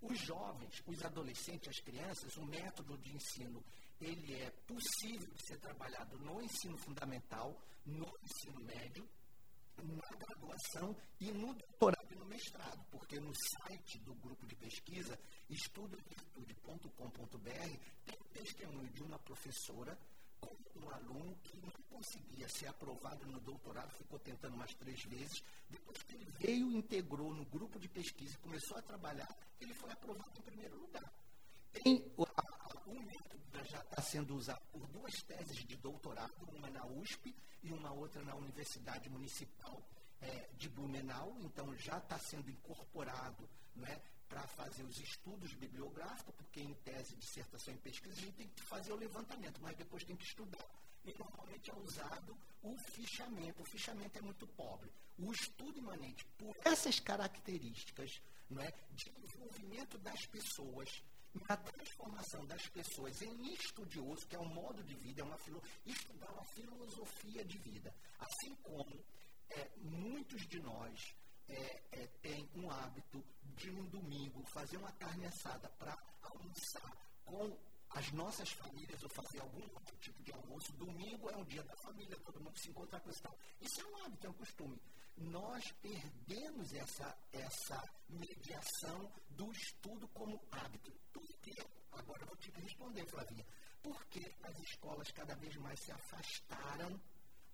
os 0.00 0.18
jovens, 0.18 0.82
os 0.86 1.04
adolescentes, 1.04 1.68
as 1.68 1.80
crianças, 1.80 2.34
o 2.36 2.46
método 2.46 2.96
de 2.98 3.14
ensino, 3.14 3.62
ele 4.00 4.34
é 4.34 4.50
possível 4.66 5.28
de 5.28 5.46
ser 5.46 5.58
trabalhado 5.58 6.18
no 6.18 6.42
ensino 6.42 6.76
fundamental, 6.78 7.60
no 7.84 8.10
ensino 8.22 8.64
médio, 8.64 9.06
na 9.82 10.16
graduação 10.16 10.96
e 11.20 11.30
no 11.32 11.54
doutorado 11.54 12.12
e 12.12 12.16
no 12.16 12.26
mestrado, 12.26 12.84
porque 12.90 13.20
no 13.20 13.32
site 13.34 13.98
do 14.00 14.14
grupo 14.14 14.46
de 14.46 14.54
pesquisa, 14.56 15.18
estudovirtude.com.br, 15.48 17.78
tem 18.04 18.18
testemunho 18.32 18.90
de 18.90 19.02
uma 19.02 19.18
professora 19.18 19.98
com 20.40 20.56
um 20.80 20.90
aluno 20.90 21.36
que 21.42 21.56
não 21.58 21.70
conseguia 21.88 22.48
ser 22.48 22.66
aprovado 22.66 23.26
no 23.26 23.40
doutorado, 23.40 23.90
ficou 23.92 24.18
tentando 24.18 24.56
mais 24.56 24.74
três 24.74 25.02
vezes. 25.04 25.42
Depois 25.68 26.02
que 26.02 26.14
ele 26.14 26.26
veio, 26.38 26.72
integrou 26.72 27.34
no 27.34 27.44
grupo 27.44 27.78
de 27.78 27.88
pesquisa 27.88 28.34
e 28.34 28.38
começou 28.38 28.76
a 28.76 28.82
trabalhar, 28.82 29.28
ele 29.60 29.74
foi 29.74 29.90
aprovado 29.92 30.32
em 30.38 30.42
primeiro 30.42 30.78
lugar. 30.78 31.12
Tem 31.72 32.12
um 32.86 33.00
método 33.00 33.40
já 33.70 33.80
está 33.80 34.02
sendo 34.02 34.34
usado 34.34 34.60
por 34.72 34.86
duas 34.88 35.22
teses 35.22 35.64
de 35.64 35.76
doutorado, 35.76 36.32
uma 36.52 36.68
na 36.70 36.84
USP 36.86 37.34
e 37.62 37.72
uma 37.72 37.92
outra 37.92 38.22
na 38.22 38.34
Universidade 38.34 39.08
Municipal 39.08 39.80
é, 40.20 40.48
de 40.54 40.68
Blumenau, 40.68 41.36
então 41.40 41.74
já 41.76 41.98
está 41.98 42.18
sendo 42.18 42.50
incorporado 42.50 43.48
né, 43.76 44.00
para 44.30 44.46
fazer 44.46 44.84
os 44.84 44.96
estudos 45.00 45.52
bibliográficos, 45.54 46.32
porque 46.36 46.60
em 46.60 46.72
tese, 46.74 47.16
dissertação 47.16 47.74
e 47.74 47.78
pesquisa 47.78 48.14
a 48.14 48.22
gente 48.22 48.36
tem 48.36 48.48
que 48.48 48.62
fazer 48.62 48.92
o 48.92 48.96
levantamento, 48.96 49.60
mas 49.60 49.76
depois 49.76 50.04
tem 50.04 50.16
que 50.16 50.24
estudar. 50.24 50.64
E 51.04 51.12
normalmente 51.18 51.68
é 51.68 51.74
usado 51.74 52.38
o 52.62 52.76
fichamento. 52.92 53.60
O 53.60 53.64
fichamento 53.64 54.18
é 54.18 54.22
muito 54.22 54.46
pobre. 54.46 54.88
O 55.18 55.32
estudo 55.32 55.76
imanente, 55.78 56.24
por 56.38 56.56
essas 56.64 57.00
características 57.00 58.22
né, 58.48 58.72
de 58.92 59.10
envolvimento 59.10 59.98
das 59.98 60.24
pessoas, 60.26 61.02
na 61.48 61.56
transformação 61.56 62.46
das 62.46 62.66
pessoas 62.68 63.20
em 63.22 63.52
estudioso, 63.54 64.26
que 64.28 64.36
é 64.36 64.38
um 64.38 64.54
modo 64.54 64.82
de 64.84 64.94
vida, 64.94 65.22
é 65.22 65.24
uma 65.24 65.38
filo, 65.38 65.62
estudar 65.84 66.30
uma 66.30 66.44
filosofia 66.44 67.44
de 67.44 67.58
vida. 67.58 67.92
Assim 68.18 68.54
como 68.62 69.04
é, 69.50 69.70
muitos 69.78 70.46
de 70.46 70.60
nós 70.60 71.16
é, 71.48 71.82
é, 71.92 72.06
têm 72.22 72.48
um 72.54 72.70
hábito 72.70 73.24
de 73.56 73.70
um 73.70 73.84
domingo 73.86 74.42
fazer 74.46 74.76
uma 74.76 74.92
carne 74.92 75.26
assada 75.26 75.68
para 75.78 75.96
almoçar 76.22 76.96
com 77.24 77.56
as 77.90 78.10
nossas 78.12 78.50
famílias 78.52 79.02
ou 79.02 79.08
fazer 79.08 79.40
algum 79.40 79.62
outro 79.74 79.96
tipo 79.98 80.22
de 80.22 80.32
almoço. 80.32 80.72
Domingo 80.74 81.28
é 81.30 81.36
um 81.36 81.44
dia 81.44 81.62
da 81.62 81.76
família, 81.76 82.16
todo 82.24 82.40
mundo 82.40 82.58
se 82.58 82.70
encontra 82.70 83.00
com 83.00 83.10
isso. 83.10 83.22
Isso 83.60 83.80
é 83.80 83.86
um 83.86 84.04
hábito, 84.04 84.26
é 84.26 84.30
um 84.30 84.34
costume. 84.34 84.80
Nós 85.16 85.72
perdemos 85.82 86.72
essa, 86.72 87.18
essa 87.32 87.82
mediação 88.08 89.12
do 89.30 89.50
estudo 89.52 90.08
como 90.08 90.40
hábito. 90.52 90.92
Por 91.12 91.26
quê? 91.40 91.54
Agora 91.92 92.22
eu 92.22 92.26
vou 92.26 92.36
te 92.36 92.50
responder, 92.52 93.04
Flavinha. 93.06 93.44
Porque 93.82 94.34
as 94.44 94.58
escolas 94.60 95.10
cada 95.10 95.34
vez 95.34 95.56
mais 95.56 95.80
se 95.80 95.90
afastaram 95.90 97.00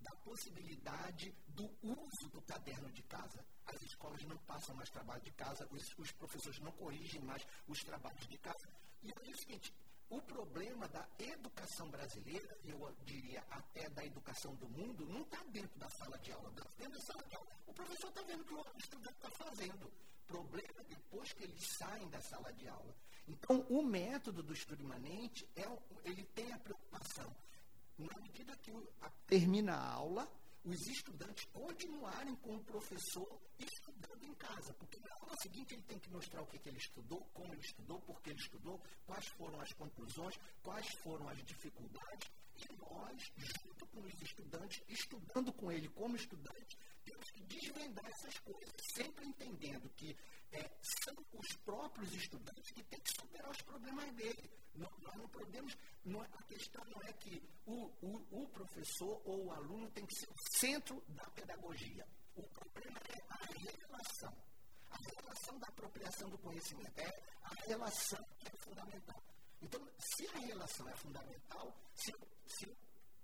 da 0.01 0.15
possibilidade 0.17 1.35
do 1.49 1.65
uso 1.83 2.29
do 2.31 2.43
caderno 2.43 2.93
de 2.93 3.03
casa. 3.05 3.45
As 3.67 3.83
escolas 3.83 4.23
não 4.25 4.37
passam 4.39 4.75
mais 4.75 4.91
trabalho 4.91 5.23
de 5.23 5.33
casa, 5.33 5.67
os, 5.71 5.99
os 5.99 6.13
professores 6.13 6.59
não 6.61 6.73
corrigem 6.73 7.21
mais 7.23 7.45
os 7.67 7.83
trabalhos 7.83 8.27
de 8.29 8.39
casa. 8.39 8.69
E 9.03 9.11
é 9.11 9.31
o 9.31 9.37
seguinte, 9.37 9.73
o 10.09 10.21
problema 10.23 10.87
da 10.89 11.07
educação 11.19 11.91
brasileira, 11.91 12.57
eu 12.65 12.95
diria 13.05 13.43
até 13.51 13.89
da 13.91 14.05
educação 14.05 14.55
do 14.55 14.69
mundo, 14.69 15.05
não 15.07 15.23
está 15.23 15.43
dentro 15.45 15.79
da 15.79 15.89
sala 15.91 16.17
de 16.19 16.33
aula. 16.33 16.51
Dentro 16.79 16.93
da 16.93 17.01
sala 17.01 17.23
de 17.25 17.35
aula, 17.35 17.49
o 17.67 17.73
professor 17.73 18.09
está 18.09 18.23
vendo 18.23 18.43
o 18.43 18.45
que 18.45 18.55
o 18.55 18.79
estudante 18.79 19.17
está 19.17 19.31
fazendo. 19.31 19.93
Problema 20.29 20.85
depois 20.89 21.33
que 21.33 21.45
eles 21.45 21.67
saem 21.77 22.09
da 22.09 22.21
sala 22.21 22.53
de 22.53 22.69
aula. 22.69 22.95
Então, 23.27 23.67
o 23.69 23.83
método 23.83 24.43
do 24.43 24.53
estudo 24.53 24.83
imanente, 24.83 25.49
é, 25.57 25.65
ele 26.05 26.25
tem 26.27 26.53
a 26.53 26.59
preocupação, 26.59 27.35
na 27.99 28.21
medida 28.21 28.57
que 28.59 28.73
termina 29.27 29.75
a 29.75 29.93
aula, 29.93 30.29
os 30.67 30.87
estudantes 30.89 31.45
continuarem 31.53 32.35
com 32.37 32.57
o 32.57 32.65
professor 32.65 33.41
estudando 33.57 34.25
em 34.25 34.35
casa, 34.35 34.75
porque 34.75 34.99
na 34.99 35.15
aula 35.21 35.35
seguinte 35.41 35.75
ele 35.75 35.83
tem 35.83 35.99
que 35.99 36.11
mostrar 36.11 36.43
o 36.43 36.47
que, 36.47 36.59
que 36.59 36.69
ele 36.69 36.79
estudou, 36.79 37.21
como 37.33 37.53
ele 37.55 37.63
estudou, 37.63 38.01
por 38.01 38.21
que 38.21 38.31
ele 38.31 38.41
estudou, 38.41 38.83
quais 39.07 39.27
foram 39.29 39.61
as 39.61 39.73
conclusões, 39.75 40.35
quais 40.63 40.89
foram 41.03 41.29
as 41.29 41.39
dificuldades, 41.45 42.31
e 42.57 42.77
nós, 42.77 43.33
junto 43.37 43.87
com 43.87 44.01
os 44.01 44.23
estudantes, 44.23 44.83
estudando 44.89 45.53
com 45.53 45.71
ele 45.71 45.89
como 45.91 46.17
estudante, 46.17 46.77
temos 47.05 47.31
que 47.31 47.45
desvendar 47.45 48.07
essas 48.07 48.39
coisas, 48.41 48.75
sempre 48.95 49.27
entendendo 49.27 49.89
que 49.91 50.17
é, 50.53 50.71
são 50.83 51.15
os 51.33 51.57
próprios 51.65 52.13
estudantes 52.15 52.71
que 52.73 52.83
têm 52.85 53.01
que 53.01 53.11
superar 53.21 53.51
os 53.51 53.63
problemas 53.63 54.13
dele. 54.15 54.51
Não, 54.75 54.91
nós 54.99 55.17
não 55.17 55.29
podemos. 55.29 55.77
Não, 56.05 56.21
a 56.21 56.43
questão 56.45 56.85
não 56.85 57.03
é 57.03 57.13
que 57.15 57.43
o, 57.67 57.87
o, 58.03 58.43
o, 58.43 58.49
professor 58.49 59.21
ou 59.25 59.47
o 59.47 59.53
aluno 59.53 59.91
tem 59.91 60.05
que 60.07 60.15
ser 60.15 60.29
o 60.29 60.59
centro 60.59 61.03
da 61.09 61.25
pedagogia. 61.31 62.07
O 62.35 62.43
problema 62.43 63.01
é 63.09 63.23
a 63.31 63.37
relação. 63.47 64.33
A 64.91 64.99
relação 64.99 65.59
da 65.59 65.67
apropriação 65.69 66.29
do 66.29 66.39
conhecimento. 66.39 66.99
É 66.99 67.11
a 67.43 67.55
relação 67.67 68.23
que 68.39 68.49
é 68.49 68.57
fundamental. 68.59 69.23
Então, 69.63 69.89
se 69.99 70.27
a 70.29 70.39
relação 70.39 70.89
é 70.89 70.97
fundamental, 70.97 71.75
se, 71.95 72.13
se 72.47 72.67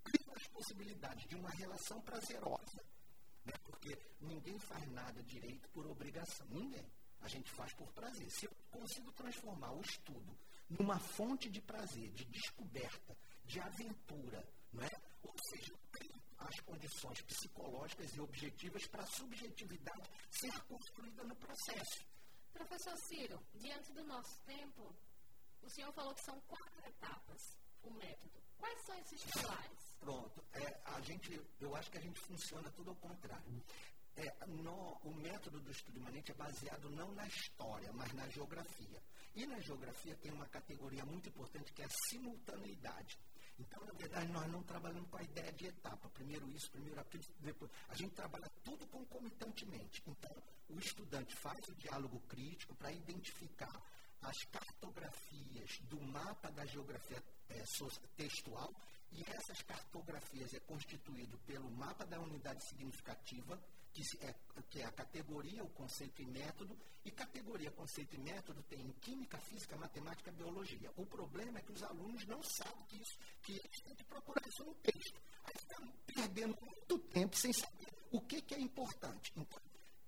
cria 0.02 0.34
as 0.34 0.46
possibilidades 0.48 1.28
de 1.28 1.36
uma 1.36 1.50
relação 1.50 2.00
prazerosa, 2.00 2.82
né? 3.44 3.52
porque 3.64 3.96
ninguém 4.20 4.58
faz 4.58 4.90
nada 4.90 5.22
direito 5.22 5.68
por 5.70 5.86
obrigação. 5.86 6.46
Ninguém. 6.48 6.90
A 7.22 7.28
gente 7.28 7.50
faz 7.52 7.72
por 7.74 7.90
prazer. 7.92 8.28
Se 8.30 8.46
eu 8.46 8.52
consigo 8.70 9.12
transformar 9.12 9.72
o 9.72 9.80
estudo 9.80 10.38
numa 10.68 10.98
fonte 10.98 11.48
de 11.48 11.60
prazer, 11.60 12.10
de 12.12 12.24
descoberta, 12.26 13.16
de 13.44 13.60
aventura, 13.60 14.46
não 14.72 14.82
é? 14.82 14.90
ou 15.22 15.34
seja, 15.50 15.74
as 16.38 16.60
condições 16.60 17.22
psicológicas 17.22 18.14
e 18.14 18.20
objetivas 18.20 18.86
para 18.86 19.02
a 19.02 19.06
subjetividade 19.06 20.10
ser 20.30 20.60
construída 20.64 21.24
no 21.24 21.36
processo. 21.36 22.04
Professor 22.52 22.96
Ciro, 23.08 23.40
diante 23.54 23.92
do 23.92 24.04
nosso 24.04 24.38
tempo, 24.40 24.94
o 25.62 25.70
senhor 25.70 25.92
falou 25.92 26.14
que 26.14 26.24
são 26.24 26.40
quatro 26.40 26.86
etapas 26.86 27.40
o 27.82 27.90
método. 27.90 28.42
Quais 28.58 28.84
são 28.84 28.98
esses 28.98 29.24
pilares? 29.24 29.78
Pronto. 29.98 30.44
É, 30.52 30.80
a 30.84 31.00
gente, 31.00 31.40
eu 31.60 31.74
acho 31.74 31.90
que 31.90 31.98
a 31.98 32.00
gente 32.00 32.20
funciona 32.20 32.70
tudo 32.72 32.90
ao 32.90 32.96
contrário. 32.96 33.64
É, 34.16 34.46
no, 34.46 34.98
o 35.04 35.14
método 35.14 35.60
do 35.60 35.70
estudo 35.70 35.98
imanente 35.98 36.32
é 36.32 36.34
baseado 36.34 36.90
não 36.90 37.12
na 37.12 37.26
história, 37.26 37.90
mas 37.92 38.12
na 38.12 38.28
geografia. 38.28 39.02
E 39.34 39.46
na 39.46 39.58
geografia 39.60 40.14
tem 40.16 40.30
uma 40.32 40.46
categoria 40.46 41.04
muito 41.06 41.28
importante 41.28 41.72
que 41.72 41.82
é 41.82 41.86
a 41.86 41.90
simultaneidade. 42.10 43.18
Então, 43.58 43.84
na 43.84 43.92
verdade, 43.92 44.30
nós 44.32 44.50
não 44.50 44.62
trabalhamos 44.62 45.08
com 45.08 45.16
a 45.16 45.22
ideia 45.22 45.52
de 45.52 45.66
etapa. 45.66 46.08
Primeiro 46.10 46.48
isso, 46.50 46.70
primeiro 46.70 47.00
aquilo, 47.00 47.24
depois. 47.40 47.70
A 47.88 47.94
gente 47.94 48.14
trabalha 48.14 48.50
tudo 48.64 48.86
concomitantemente. 48.88 50.02
Então, 50.06 50.34
o 50.68 50.78
estudante 50.78 51.34
faz 51.36 51.60
o 51.68 51.74
diálogo 51.74 52.20
crítico 52.28 52.74
para 52.74 52.92
identificar 52.92 53.80
as 54.22 54.36
cartografias 54.44 55.78
do 55.82 56.00
mapa 56.00 56.50
da 56.50 56.64
geografia 56.66 57.22
é, 57.48 57.62
textual 58.16 58.72
e 59.12 59.22
essas 59.30 59.62
cartografias 59.62 60.54
é 60.54 60.60
constituído 60.60 61.38
pelo 61.40 61.70
mapa 61.70 62.04
da 62.06 62.18
unidade 62.20 62.64
significativa, 62.66 63.60
que 63.92 64.02
é, 64.20 64.34
que 64.70 64.80
é 64.80 64.86
a 64.86 64.92
categoria, 64.92 65.62
o 65.62 65.70
conceito 65.70 66.22
e 66.22 66.26
método, 66.26 66.76
e 67.04 67.10
categoria, 67.10 67.70
conceito 67.72 68.14
e 68.16 68.18
método 68.18 68.62
tem 68.62 68.80
em 68.80 68.92
química, 68.92 69.38
física, 69.38 69.76
matemática, 69.76 70.32
biologia. 70.32 70.90
O 70.96 71.04
problema 71.04 71.58
é 71.58 71.62
que 71.62 71.72
os 71.72 71.82
alunos 71.82 72.26
não 72.26 72.42
sabem 72.42 72.84
que 72.86 72.96
isso, 72.96 73.18
que 73.42 73.52
eles 73.52 73.80
têm 73.82 73.94
que 73.94 74.04
procurar 74.04 74.46
isso 74.46 74.64
no 74.64 74.74
texto. 74.76 75.20
Aí 75.44 75.54
estão 75.56 75.92
perdendo 76.06 76.56
muito 76.60 76.98
tempo 77.10 77.36
sem 77.36 77.52
saber 77.52 77.92
o 78.10 78.20
que, 78.20 78.40
que 78.40 78.54
é 78.54 78.60
importante. 78.60 79.32
Então, 79.36 79.60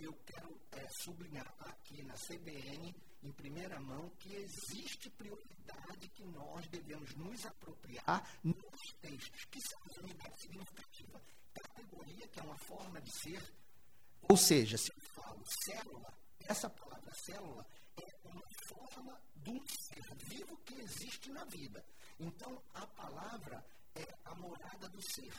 eu 0.04 0.12
quero 0.26 0.60
é, 0.72 0.86
sublinhar 1.02 1.54
aqui 1.60 2.02
na 2.04 2.14
CBN 2.14 2.94
em 3.22 3.32
primeira 3.32 3.80
mão 3.80 4.10
que 4.18 4.34
existe 4.34 5.10
prioridade 5.10 6.08
que 6.10 6.24
nós 6.24 6.66
devemos 6.68 7.14
nos 7.14 7.46
apropriar 7.46 8.22
nos 8.42 8.92
textos, 9.00 9.44
que 9.46 9.60
são 9.60 9.80
de 9.92 10.00
unidade 10.00 10.40
significativa. 10.40 11.22
Categoria, 11.54 12.28
que 12.28 12.40
é 12.40 12.42
uma 12.42 12.58
forma 12.58 13.00
de 13.00 13.10
ser, 13.22 13.42
ou 14.28 14.36
seja, 14.36 14.76
se 14.78 14.90
eu 14.90 15.00
falo 15.14 15.42
célula, 15.64 16.18
essa 16.48 16.68
palavra 16.70 17.12
célula 17.26 17.66
é 17.96 18.28
uma 18.28 18.42
forma 18.68 19.20
de 19.36 19.50
um 19.50 19.66
ser 19.66 20.02
vivo 20.28 20.56
que 20.64 20.74
existe 20.80 21.30
na 21.30 21.44
vida. 21.44 21.84
Então, 22.18 22.62
a 22.72 22.86
palavra 22.86 23.64
é 23.94 24.06
a 24.24 24.34
morada 24.34 24.88
do 24.88 25.00
ser. 25.14 25.34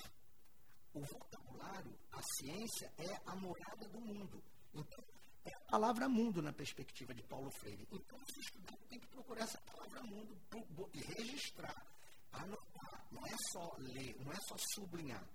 O 0.93 1.01
vocabulário, 1.01 1.97
a 2.11 2.21
ciência, 2.21 2.93
é 2.97 3.21
a 3.25 3.35
morada 3.35 3.87
do 3.89 3.99
mundo. 4.01 4.43
Então, 4.75 5.03
é 5.45 5.55
a 5.55 5.71
palavra 5.71 6.09
mundo 6.09 6.41
na 6.41 6.51
perspectiva 6.51 7.13
de 7.13 7.23
Paulo 7.23 7.49
Freire. 7.51 7.87
Então, 7.91 8.17
o 8.17 8.39
estudante 8.41 8.87
tem 8.89 8.99
que 8.99 9.07
procurar 9.07 9.43
essa 9.43 9.61
palavra 9.61 10.03
mundo 10.03 10.37
e 10.93 10.99
registrar, 10.99 11.75
anotar. 12.31 13.07
Não 13.11 13.25
é 13.25 13.35
só 13.51 13.75
ler, 13.77 14.15
não 14.19 14.31
é 14.31 14.39
só 14.47 14.55
sublinhar. 14.73 15.25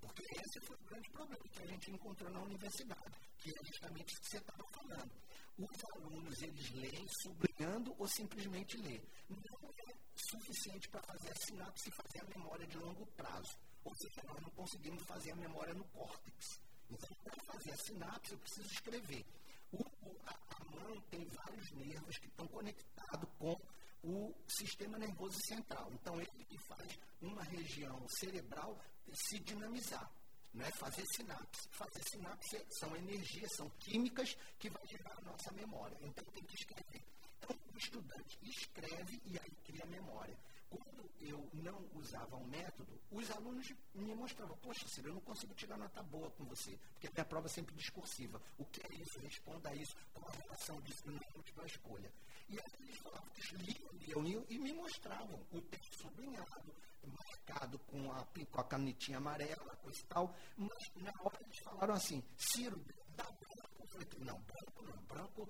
Porque 0.00 0.22
esse 0.22 0.60
foi 0.66 0.76
o 0.76 0.84
grande 0.84 1.10
problema 1.10 1.42
que 1.48 1.62
a 1.62 1.66
gente 1.66 1.90
encontrou 1.90 2.30
na 2.30 2.42
universidade, 2.42 3.18
que 3.38 3.50
é 3.50 3.64
justamente 3.64 4.14
o 4.14 4.20
que 4.20 4.28
você 4.28 4.38
estava 4.38 4.64
falando. 4.72 5.12
Os 5.58 5.84
alunos, 5.94 6.42
eles 6.42 6.70
leem 6.72 7.06
sublinhando 7.22 7.94
ou 7.98 8.08
simplesmente 8.08 8.76
lê. 8.78 9.00
Não 9.28 9.38
é 9.38 9.94
suficiente 10.14 10.88
para 10.88 11.02
fazer 11.02 11.30
a 11.30 11.46
sinapse 11.46 11.88
e 11.88 11.92
fazer 11.92 12.20
a 12.20 12.38
memória 12.38 12.66
de 12.66 12.76
longo 12.78 13.06
prazo. 13.12 13.56
Ou 13.84 13.94
seja, 13.94 14.22
nós 14.24 14.40
não 14.40 14.50
conseguimos 14.50 15.02
fazer 15.04 15.32
a 15.32 15.36
memória 15.36 15.74
no 15.74 15.84
córtex. 15.84 16.61
Então, 16.92 17.16
para 17.24 17.42
fazer 17.44 17.72
a 17.72 17.76
sinapse, 17.76 18.32
eu 18.32 18.38
preciso 18.38 18.68
escrever. 18.68 19.24
O, 19.72 19.84
a, 20.26 20.38
a 20.56 20.64
mão 20.64 21.00
tem 21.10 21.24
vários 21.24 21.70
nervos 21.72 22.18
que 22.18 22.26
estão 22.26 22.46
conectados 22.48 23.28
com 23.38 23.58
o 24.04 24.34
sistema 24.46 24.98
nervoso 24.98 25.38
central. 25.46 25.90
Então, 25.92 26.20
ele 26.20 26.44
que 26.44 26.58
faz 26.68 26.98
uma 27.20 27.42
região 27.44 28.06
cerebral 28.20 28.78
se 29.12 29.38
dinamizar. 29.40 30.10
Não 30.52 30.64
é 30.66 30.70
fazer 30.72 31.04
sinapse. 31.14 31.68
Fazer 31.70 32.02
sinapse 32.10 32.66
são 32.78 32.94
energias, 32.96 33.50
são 33.56 33.70
químicas 33.78 34.36
que 34.58 34.68
vão 34.68 34.84
gerar 34.86 35.16
a 35.18 35.22
nossa 35.22 35.50
memória. 35.52 35.96
Então, 36.02 36.24
tem 36.32 36.44
que 36.44 36.54
escrever. 36.56 37.02
Então, 37.38 37.56
o 37.72 37.78
estudante 37.78 38.38
escreve 38.42 39.20
e 39.24 39.38
aí 39.38 39.50
cria 39.64 39.86
memória 39.86 40.36
quando 40.78 41.10
eu 41.20 41.48
não 41.52 41.86
usava 41.94 42.36
um 42.36 42.46
método, 42.46 43.00
os 43.10 43.30
alunos 43.30 43.72
me 43.94 44.14
mostravam, 44.14 44.56
poxa, 44.58 44.88
Ciro, 44.88 45.10
eu 45.10 45.14
não 45.14 45.20
consigo 45.20 45.54
tirar 45.54 45.76
nota 45.76 46.02
boa 46.02 46.30
com 46.30 46.44
você, 46.44 46.78
porque 46.92 47.08
a 47.08 47.10
minha 47.10 47.24
prova 47.24 47.46
é 47.46 47.50
sempre 47.50 47.74
discursiva. 47.74 48.40
O 48.58 48.64
que 48.64 48.80
é 48.86 48.94
isso? 48.96 49.20
Responda 49.20 49.68
a 49.68 49.74
isso. 49.74 49.94
Qual 50.14 50.28
a 50.28 50.32
relação 50.32 50.80
disso 50.80 51.10
na 51.10 51.20
última 51.36 51.66
escolha? 51.66 52.10
E 52.48 52.58
aí 52.58 52.72
eles 52.80 52.96
falavam 52.98 53.28
que 53.30 53.56
liam, 53.56 54.22
liam, 54.22 54.44
e 54.48 54.58
me 54.58 54.72
mostravam 54.72 55.40
o 55.52 55.60
texto 55.60 56.02
sublinhado, 56.02 56.74
marcado 57.06 57.78
com 57.80 58.12
a, 58.12 58.24
com 58.24 58.60
a 58.60 58.64
canetinha 58.64 59.18
amarela, 59.18 59.76
coisa 59.76 60.00
e 60.00 60.04
tal. 60.04 60.34
Mas 60.56 60.92
na 60.96 61.12
hora 61.22 61.38
eles 61.42 61.58
falaram 61.58 61.94
assim, 61.94 62.22
Ciro, 62.36 62.82
dá 63.16 63.24
branco. 63.24 63.68
Eu 63.80 63.86
falei, 63.88 64.08
não, 64.20 64.40
branco 64.40 64.84
não, 64.84 65.02
branco, 65.04 65.48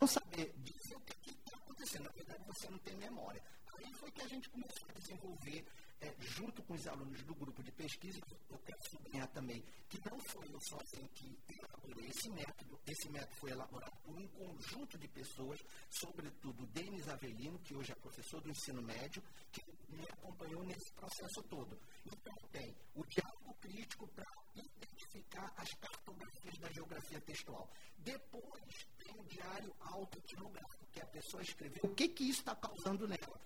não 0.00 0.06
saber 0.06 0.52
dizer 0.58 0.96
o 0.96 1.00
que 1.00 1.30
está 1.30 1.45
acontecendo. 1.76 2.04
Na 2.04 2.12
verdade, 2.12 2.42
você 2.46 2.70
não 2.70 2.78
tem 2.78 2.96
memória 2.96 3.42
aí 3.78 3.92
foi 3.94 4.10
que 4.10 4.22
a 4.22 4.28
gente 4.28 4.48
começou 4.48 4.88
a 4.88 4.98
desenvolver, 4.98 5.64
é, 6.00 6.14
junto 6.20 6.62
com 6.62 6.74
os 6.74 6.86
alunos 6.86 7.22
do 7.22 7.34
grupo 7.34 7.62
de 7.62 7.72
pesquisa, 7.72 8.20
eu 8.50 8.58
quero 8.58 8.82
sublinhar 8.90 9.28
também 9.28 9.62
que 9.88 9.98
não 10.08 10.18
foi 10.20 10.46
eu 10.52 10.60
sozinho 10.60 11.08
que 11.14 11.38
elaborei 11.48 12.08
esse 12.08 12.28
método, 12.30 12.78
esse 12.86 13.08
método 13.08 13.34
foi 13.36 13.50
elaborado 13.50 13.96
por 14.02 14.16
um 14.16 14.28
conjunto 14.28 14.98
de 14.98 15.08
pessoas, 15.08 15.58
sobretudo 15.88 16.66
Denis 16.66 17.08
Avelino, 17.08 17.58
que 17.60 17.74
hoje 17.74 17.92
é 17.92 17.94
professor 17.94 18.40
do 18.40 18.50
ensino 18.50 18.82
médio, 18.82 19.22
que 19.50 19.62
me 19.88 20.04
acompanhou 20.10 20.62
nesse 20.64 20.92
processo 20.92 21.42
todo. 21.44 21.78
Então, 22.04 22.34
tem 22.52 22.74
o 22.94 23.04
diálogo 23.06 23.54
crítico 23.60 24.06
para 24.08 24.24
identificar 24.54 25.52
as 25.56 25.72
cartografias 25.74 26.58
da 26.58 26.70
geografia 26.72 27.20
textual. 27.20 27.70
Depois, 27.98 28.86
tem 28.98 29.18
o 29.18 29.24
diário 29.24 29.74
autoetnográfico, 29.80 30.86
que 30.92 31.00
a 31.00 31.06
pessoa 31.06 31.42
escreveu 31.42 31.80
o 31.84 31.94
que, 31.94 32.08
que 32.08 32.24
isso 32.24 32.40
está 32.40 32.54
causando 32.54 33.08
nela 33.08 33.40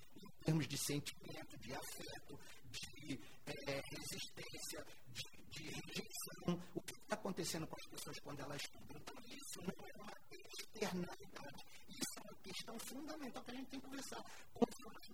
termos 0.50 0.66
de 0.66 0.76
sentimento, 0.78 1.56
de 1.58 1.72
afeto, 1.72 2.40
de 2.72 3.20
é, 3.46 3.82
resistência, 3.88 4.84
de, 5.12 5.22
de, 5.48 5.62
rejeição, 5.62 6.60
o 6.74 6.82
que 6.82 6.92
está 6.92 7.14
acontecendo 7.14 7.68
com 7.68 7.76
as 7.76 7.86
pessoas 7.86 8.18
quando 8.18 8.40
elas 8.40 8.60
estudam. 8.60 8.96
Então, 8.96 9.16
isso 9.28 9.60
não 9.60 9.86
é 9.86 10.02
uma 10.02 10.12
externalidade. 10.32 11.64
Isso 11.88 12.18
é 12.18 12.22
uma 12.22 12.34
questão 12.42 12.78
fundamental 12.80 13.44
que 13.44 13.50
a 13.52 13.54
gente 13.54 13.70
tem 13.70 13.80
que 13.80 13.86
conversar. 13.86 14.24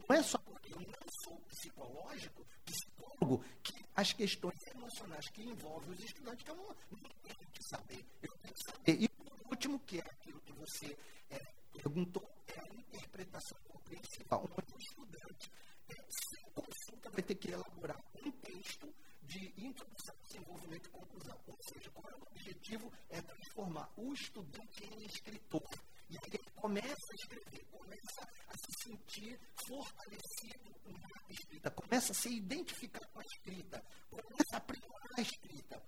Não 0.09 0.17
é 0.17 0.23
só 0.23 0.39
porque 0.39 0.73
eu 0.73 0.81
não 0.81 1.09
sou 1.25 1.39
psicológico, 1.49 2.47
psicólogo, 2.65 3.45
que 3.63 3.75
as 3.95 4.13
questões 4.15 4.67
emocionais 4.75 5.29
que 5.29 5.43
envolvem 5.43 5.91
os 5.91 6.01
estudantes 6.01 6.45
que 6.45 6.51
eu 6.51 6.57
não, 6.57 6.65
não 6.65 7.11
tenho 7.23 7.51
que 7.53 7.63
saber. 7.69 8.07
Eu 8.23 8.33
tenho 8.39 8.55
que 8.55 8.73
saber. 8.73 9.03
E 9.03 9.09
por 9.09 9.51
último, 9.51 9.81
que 9.81 9.99
é 9.99 10.03
aquilo 10.03 10.41
que 10.41 10.53
você 10.55 10.97
é, 11.29 11.57
perguntou, 11.77 12.23
é 12.49 12.59
a 12.59 12.75
interpretação 12.75 13.59
compreensível. 13.69 14.39
Onde 14.39 14.75
o 14.75 14.79
estudante, 14.79 15.51
é, 15.89 15.95
sem 15.95 16.51
consulta, 16.53 17.11
vai 17.11 17.23
ter 17.23 17.35
que 17.35 17.51
elaborar 17.51 17.99
um 18.25 18.31
texto 18.31 18.93
de 19.23 19.53
introdução, 19.57 20.17
desenvolvimento 20.23 20.87
e 20.87 20.91
conclusão. 20.91 21.39
Ou 21.47 21.57
seja, 21.69 21.91
qual 21.91 22.11
é 22.11 22.17
o 22.17 22.23
objetivo? 22.31 22.93
É 23.11 23.21
transformar 23.21 23.93
o 23.97 24.13
estudante 24.13 24.85
em 24.85 25.07
escritor. 25.07 25.63
E 26.09 26.17
aí 26.17 26.31
ele 26.35 26.51
começa 26.55 26.95
a 26.95 27.15
escrever, 27.15 27.67
começa 27.67 28.29
a 28.47 28.57
se 28.57 28.85
sentir 28.85 29.41
fortalecido 29.67 30.77
na 30.85 31.35
escrita, 31.35 31.71
começa 31.71 32.13
a 32.13 32.15
se 32.15 32.29
identificar 32.29 33.05
com 33.09 33.19
a 33.19 33.23
escrita, 33.23 33.85
começa 34.09 34.55
a 34.55 34.57
aprimorar 34.59 35.19
a 35.19 35.21
escrita. 35.21 35.83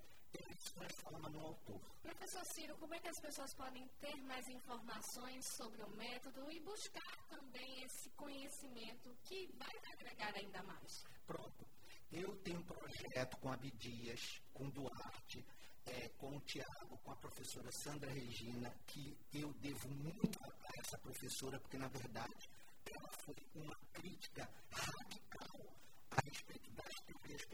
No 0.77 1.41
autor. 1.47 1.81
Professor 2.03 2.45
Ciro, 2.45 2.77
como 2.77 2.95
é 2.95 2.99
que 2.99 3.09
as 3.09 3.21
pessoas 3.21 3.55
podem 3.55 3.89
ter 4.01 4.17
mais 4.25 4.47
informações 4.49 5.47
sobre 5.47 5.83
o 5.83 5.91
método 5.97 6.51
e 6.51 6.61
buscar 6.61 7.17
também 7.29 7.83
esse 7.83 8.11
conhecimento 8.11 9.17
que 9.25 9.49
vai 9.59 9.93
agregar 9.93 10.35
ainda 10.35 10.63
mais? 10.63 11.05
Pronto. 11.27 11.67
Eu 12.13 12.37
tenho 12.37 12.61
um 12.61 12.63
projeto 12.63 13.37
com 13.39 13.51
a 13.51 13.55
Abdias, 13.55 14.43
com 14.53 14.69
Duarte, 14.71 15.45
é, 15.87 16.09
com 16.19 16.37
o 16.37 16.41
Tiago, 16.41 16.99
com 17.03 17.13
a 17.13 17.17
professora 17.17 17.71
Sandra 17.73 18.11
Regina, 18.11 18.71
que 18.87 19.17
eu 19.33 19.53
devo 19.55 19.89
muito 19.89 20.39
a 20.45 20.81
essa 20.81 20.99
professora, 20.99 21.59
porque, 21.61 21.79
na 21.79 21.89
verdade, 21.89 22.49
ela 22.87 23.13
foi 23.25 23.37
uma 23.55 23.77
crítica 23.93 24.49
radical 24.71 25.67
a 26.11 26.21
respeito 26.25 26.71
das 26.73 26.95
teorias 27.07 27.45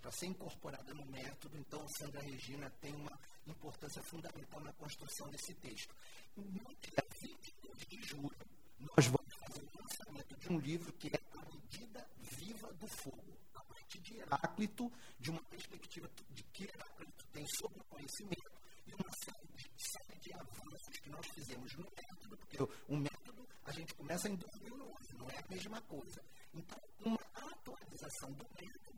para 0.00 0.10
ser 0.12 0.26
incorporada 0.26 0.94
no 0.94 1.04
método. 1.04 1.58
Então, 1.58 1.86
Sandra 1.98 2.22
Regina 2.22 2.70
tem 2.80 2.94
uma 2.94 3.12
importância 3.46 4.02
fundamental 4.02 4.60
na 4.60 4.72
construção 4.72 5.28
desse 5.28 5.54
texto. 5.56 5.94
No 6.34 6.44
dia 6.80 7.04
22 7.20 7.86
de 7.86 8.02
julho, 8.06 8.46
nós 8.78 9.06
vamos 9.08 9.34
fazer 9.46 9.62
o 9.62 9.78
lançamento 9.78 10.36
de 10.38 10.52
um 10.52 10.58
livro 10.58 10.90
que 10.94 11.08
é 11.08 11.20
A 11.36 11.44
Medida 11.52 12.10
Viva 12.16 12.72
do 12.72 12.86
Fogo. 12.86 13.38
parte 13.52 14.00
de 14.00 14.16
Heráclito, 14.16 14.90
de 15.20 15.30
uma 15.30 15.42
perspectiva 15.44 16.10
de 16.30 16.42
que 16.44 16.64
Heráclito 16.64 17.26
tem 17.26 17.46
sobre 17.58 17.78
o 17.80 17.84
conhecimento 17.84 18.50
e 18.86 18.94
uma 18.94 19.10
série 19.22 19.48
de, 19.48 19.70
série 19.76 20.18
de 20.18 20.32
avanços 20.32 20.96
que 21.02 21.10
nós 21.10 21.26
fizemos 21.34 21.76
no 21.76 21.84
método, 21.84 22.38
porque 22.38 22.62
o, 22.88 22.96
método 22.96 23.46
a 23.66 23.72
gente 23.72 23.94
começa 23.94 24.30
em 24.30 24.36
2011, 24.36 25.14
não 25.18 25.28
é 25.28 25.38
a 25.38 25.48
mesma 25.50 25.82
coisa. 25.82 26.24
Então, 26.54 26.78
uma 27.04 27.20
atualização 27.34 28.32
do 28.32 28.46
método 28.54 28.88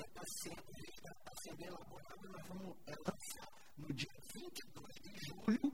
está 0.00 0.22
sendo, 0.26 0.62
está 0.84 1.32
sendo 1.42 1.62
elaborada, 1.64 2.28
nós 2.28 2.46
vamos 2.48 2.76
é, 2.86 2.92
lançar 2.92 3.48
no 3.76 3.92
dia 3.92 4.08
22 4.34 4.94
de 5.02 5.26
julho, 5.26 5.72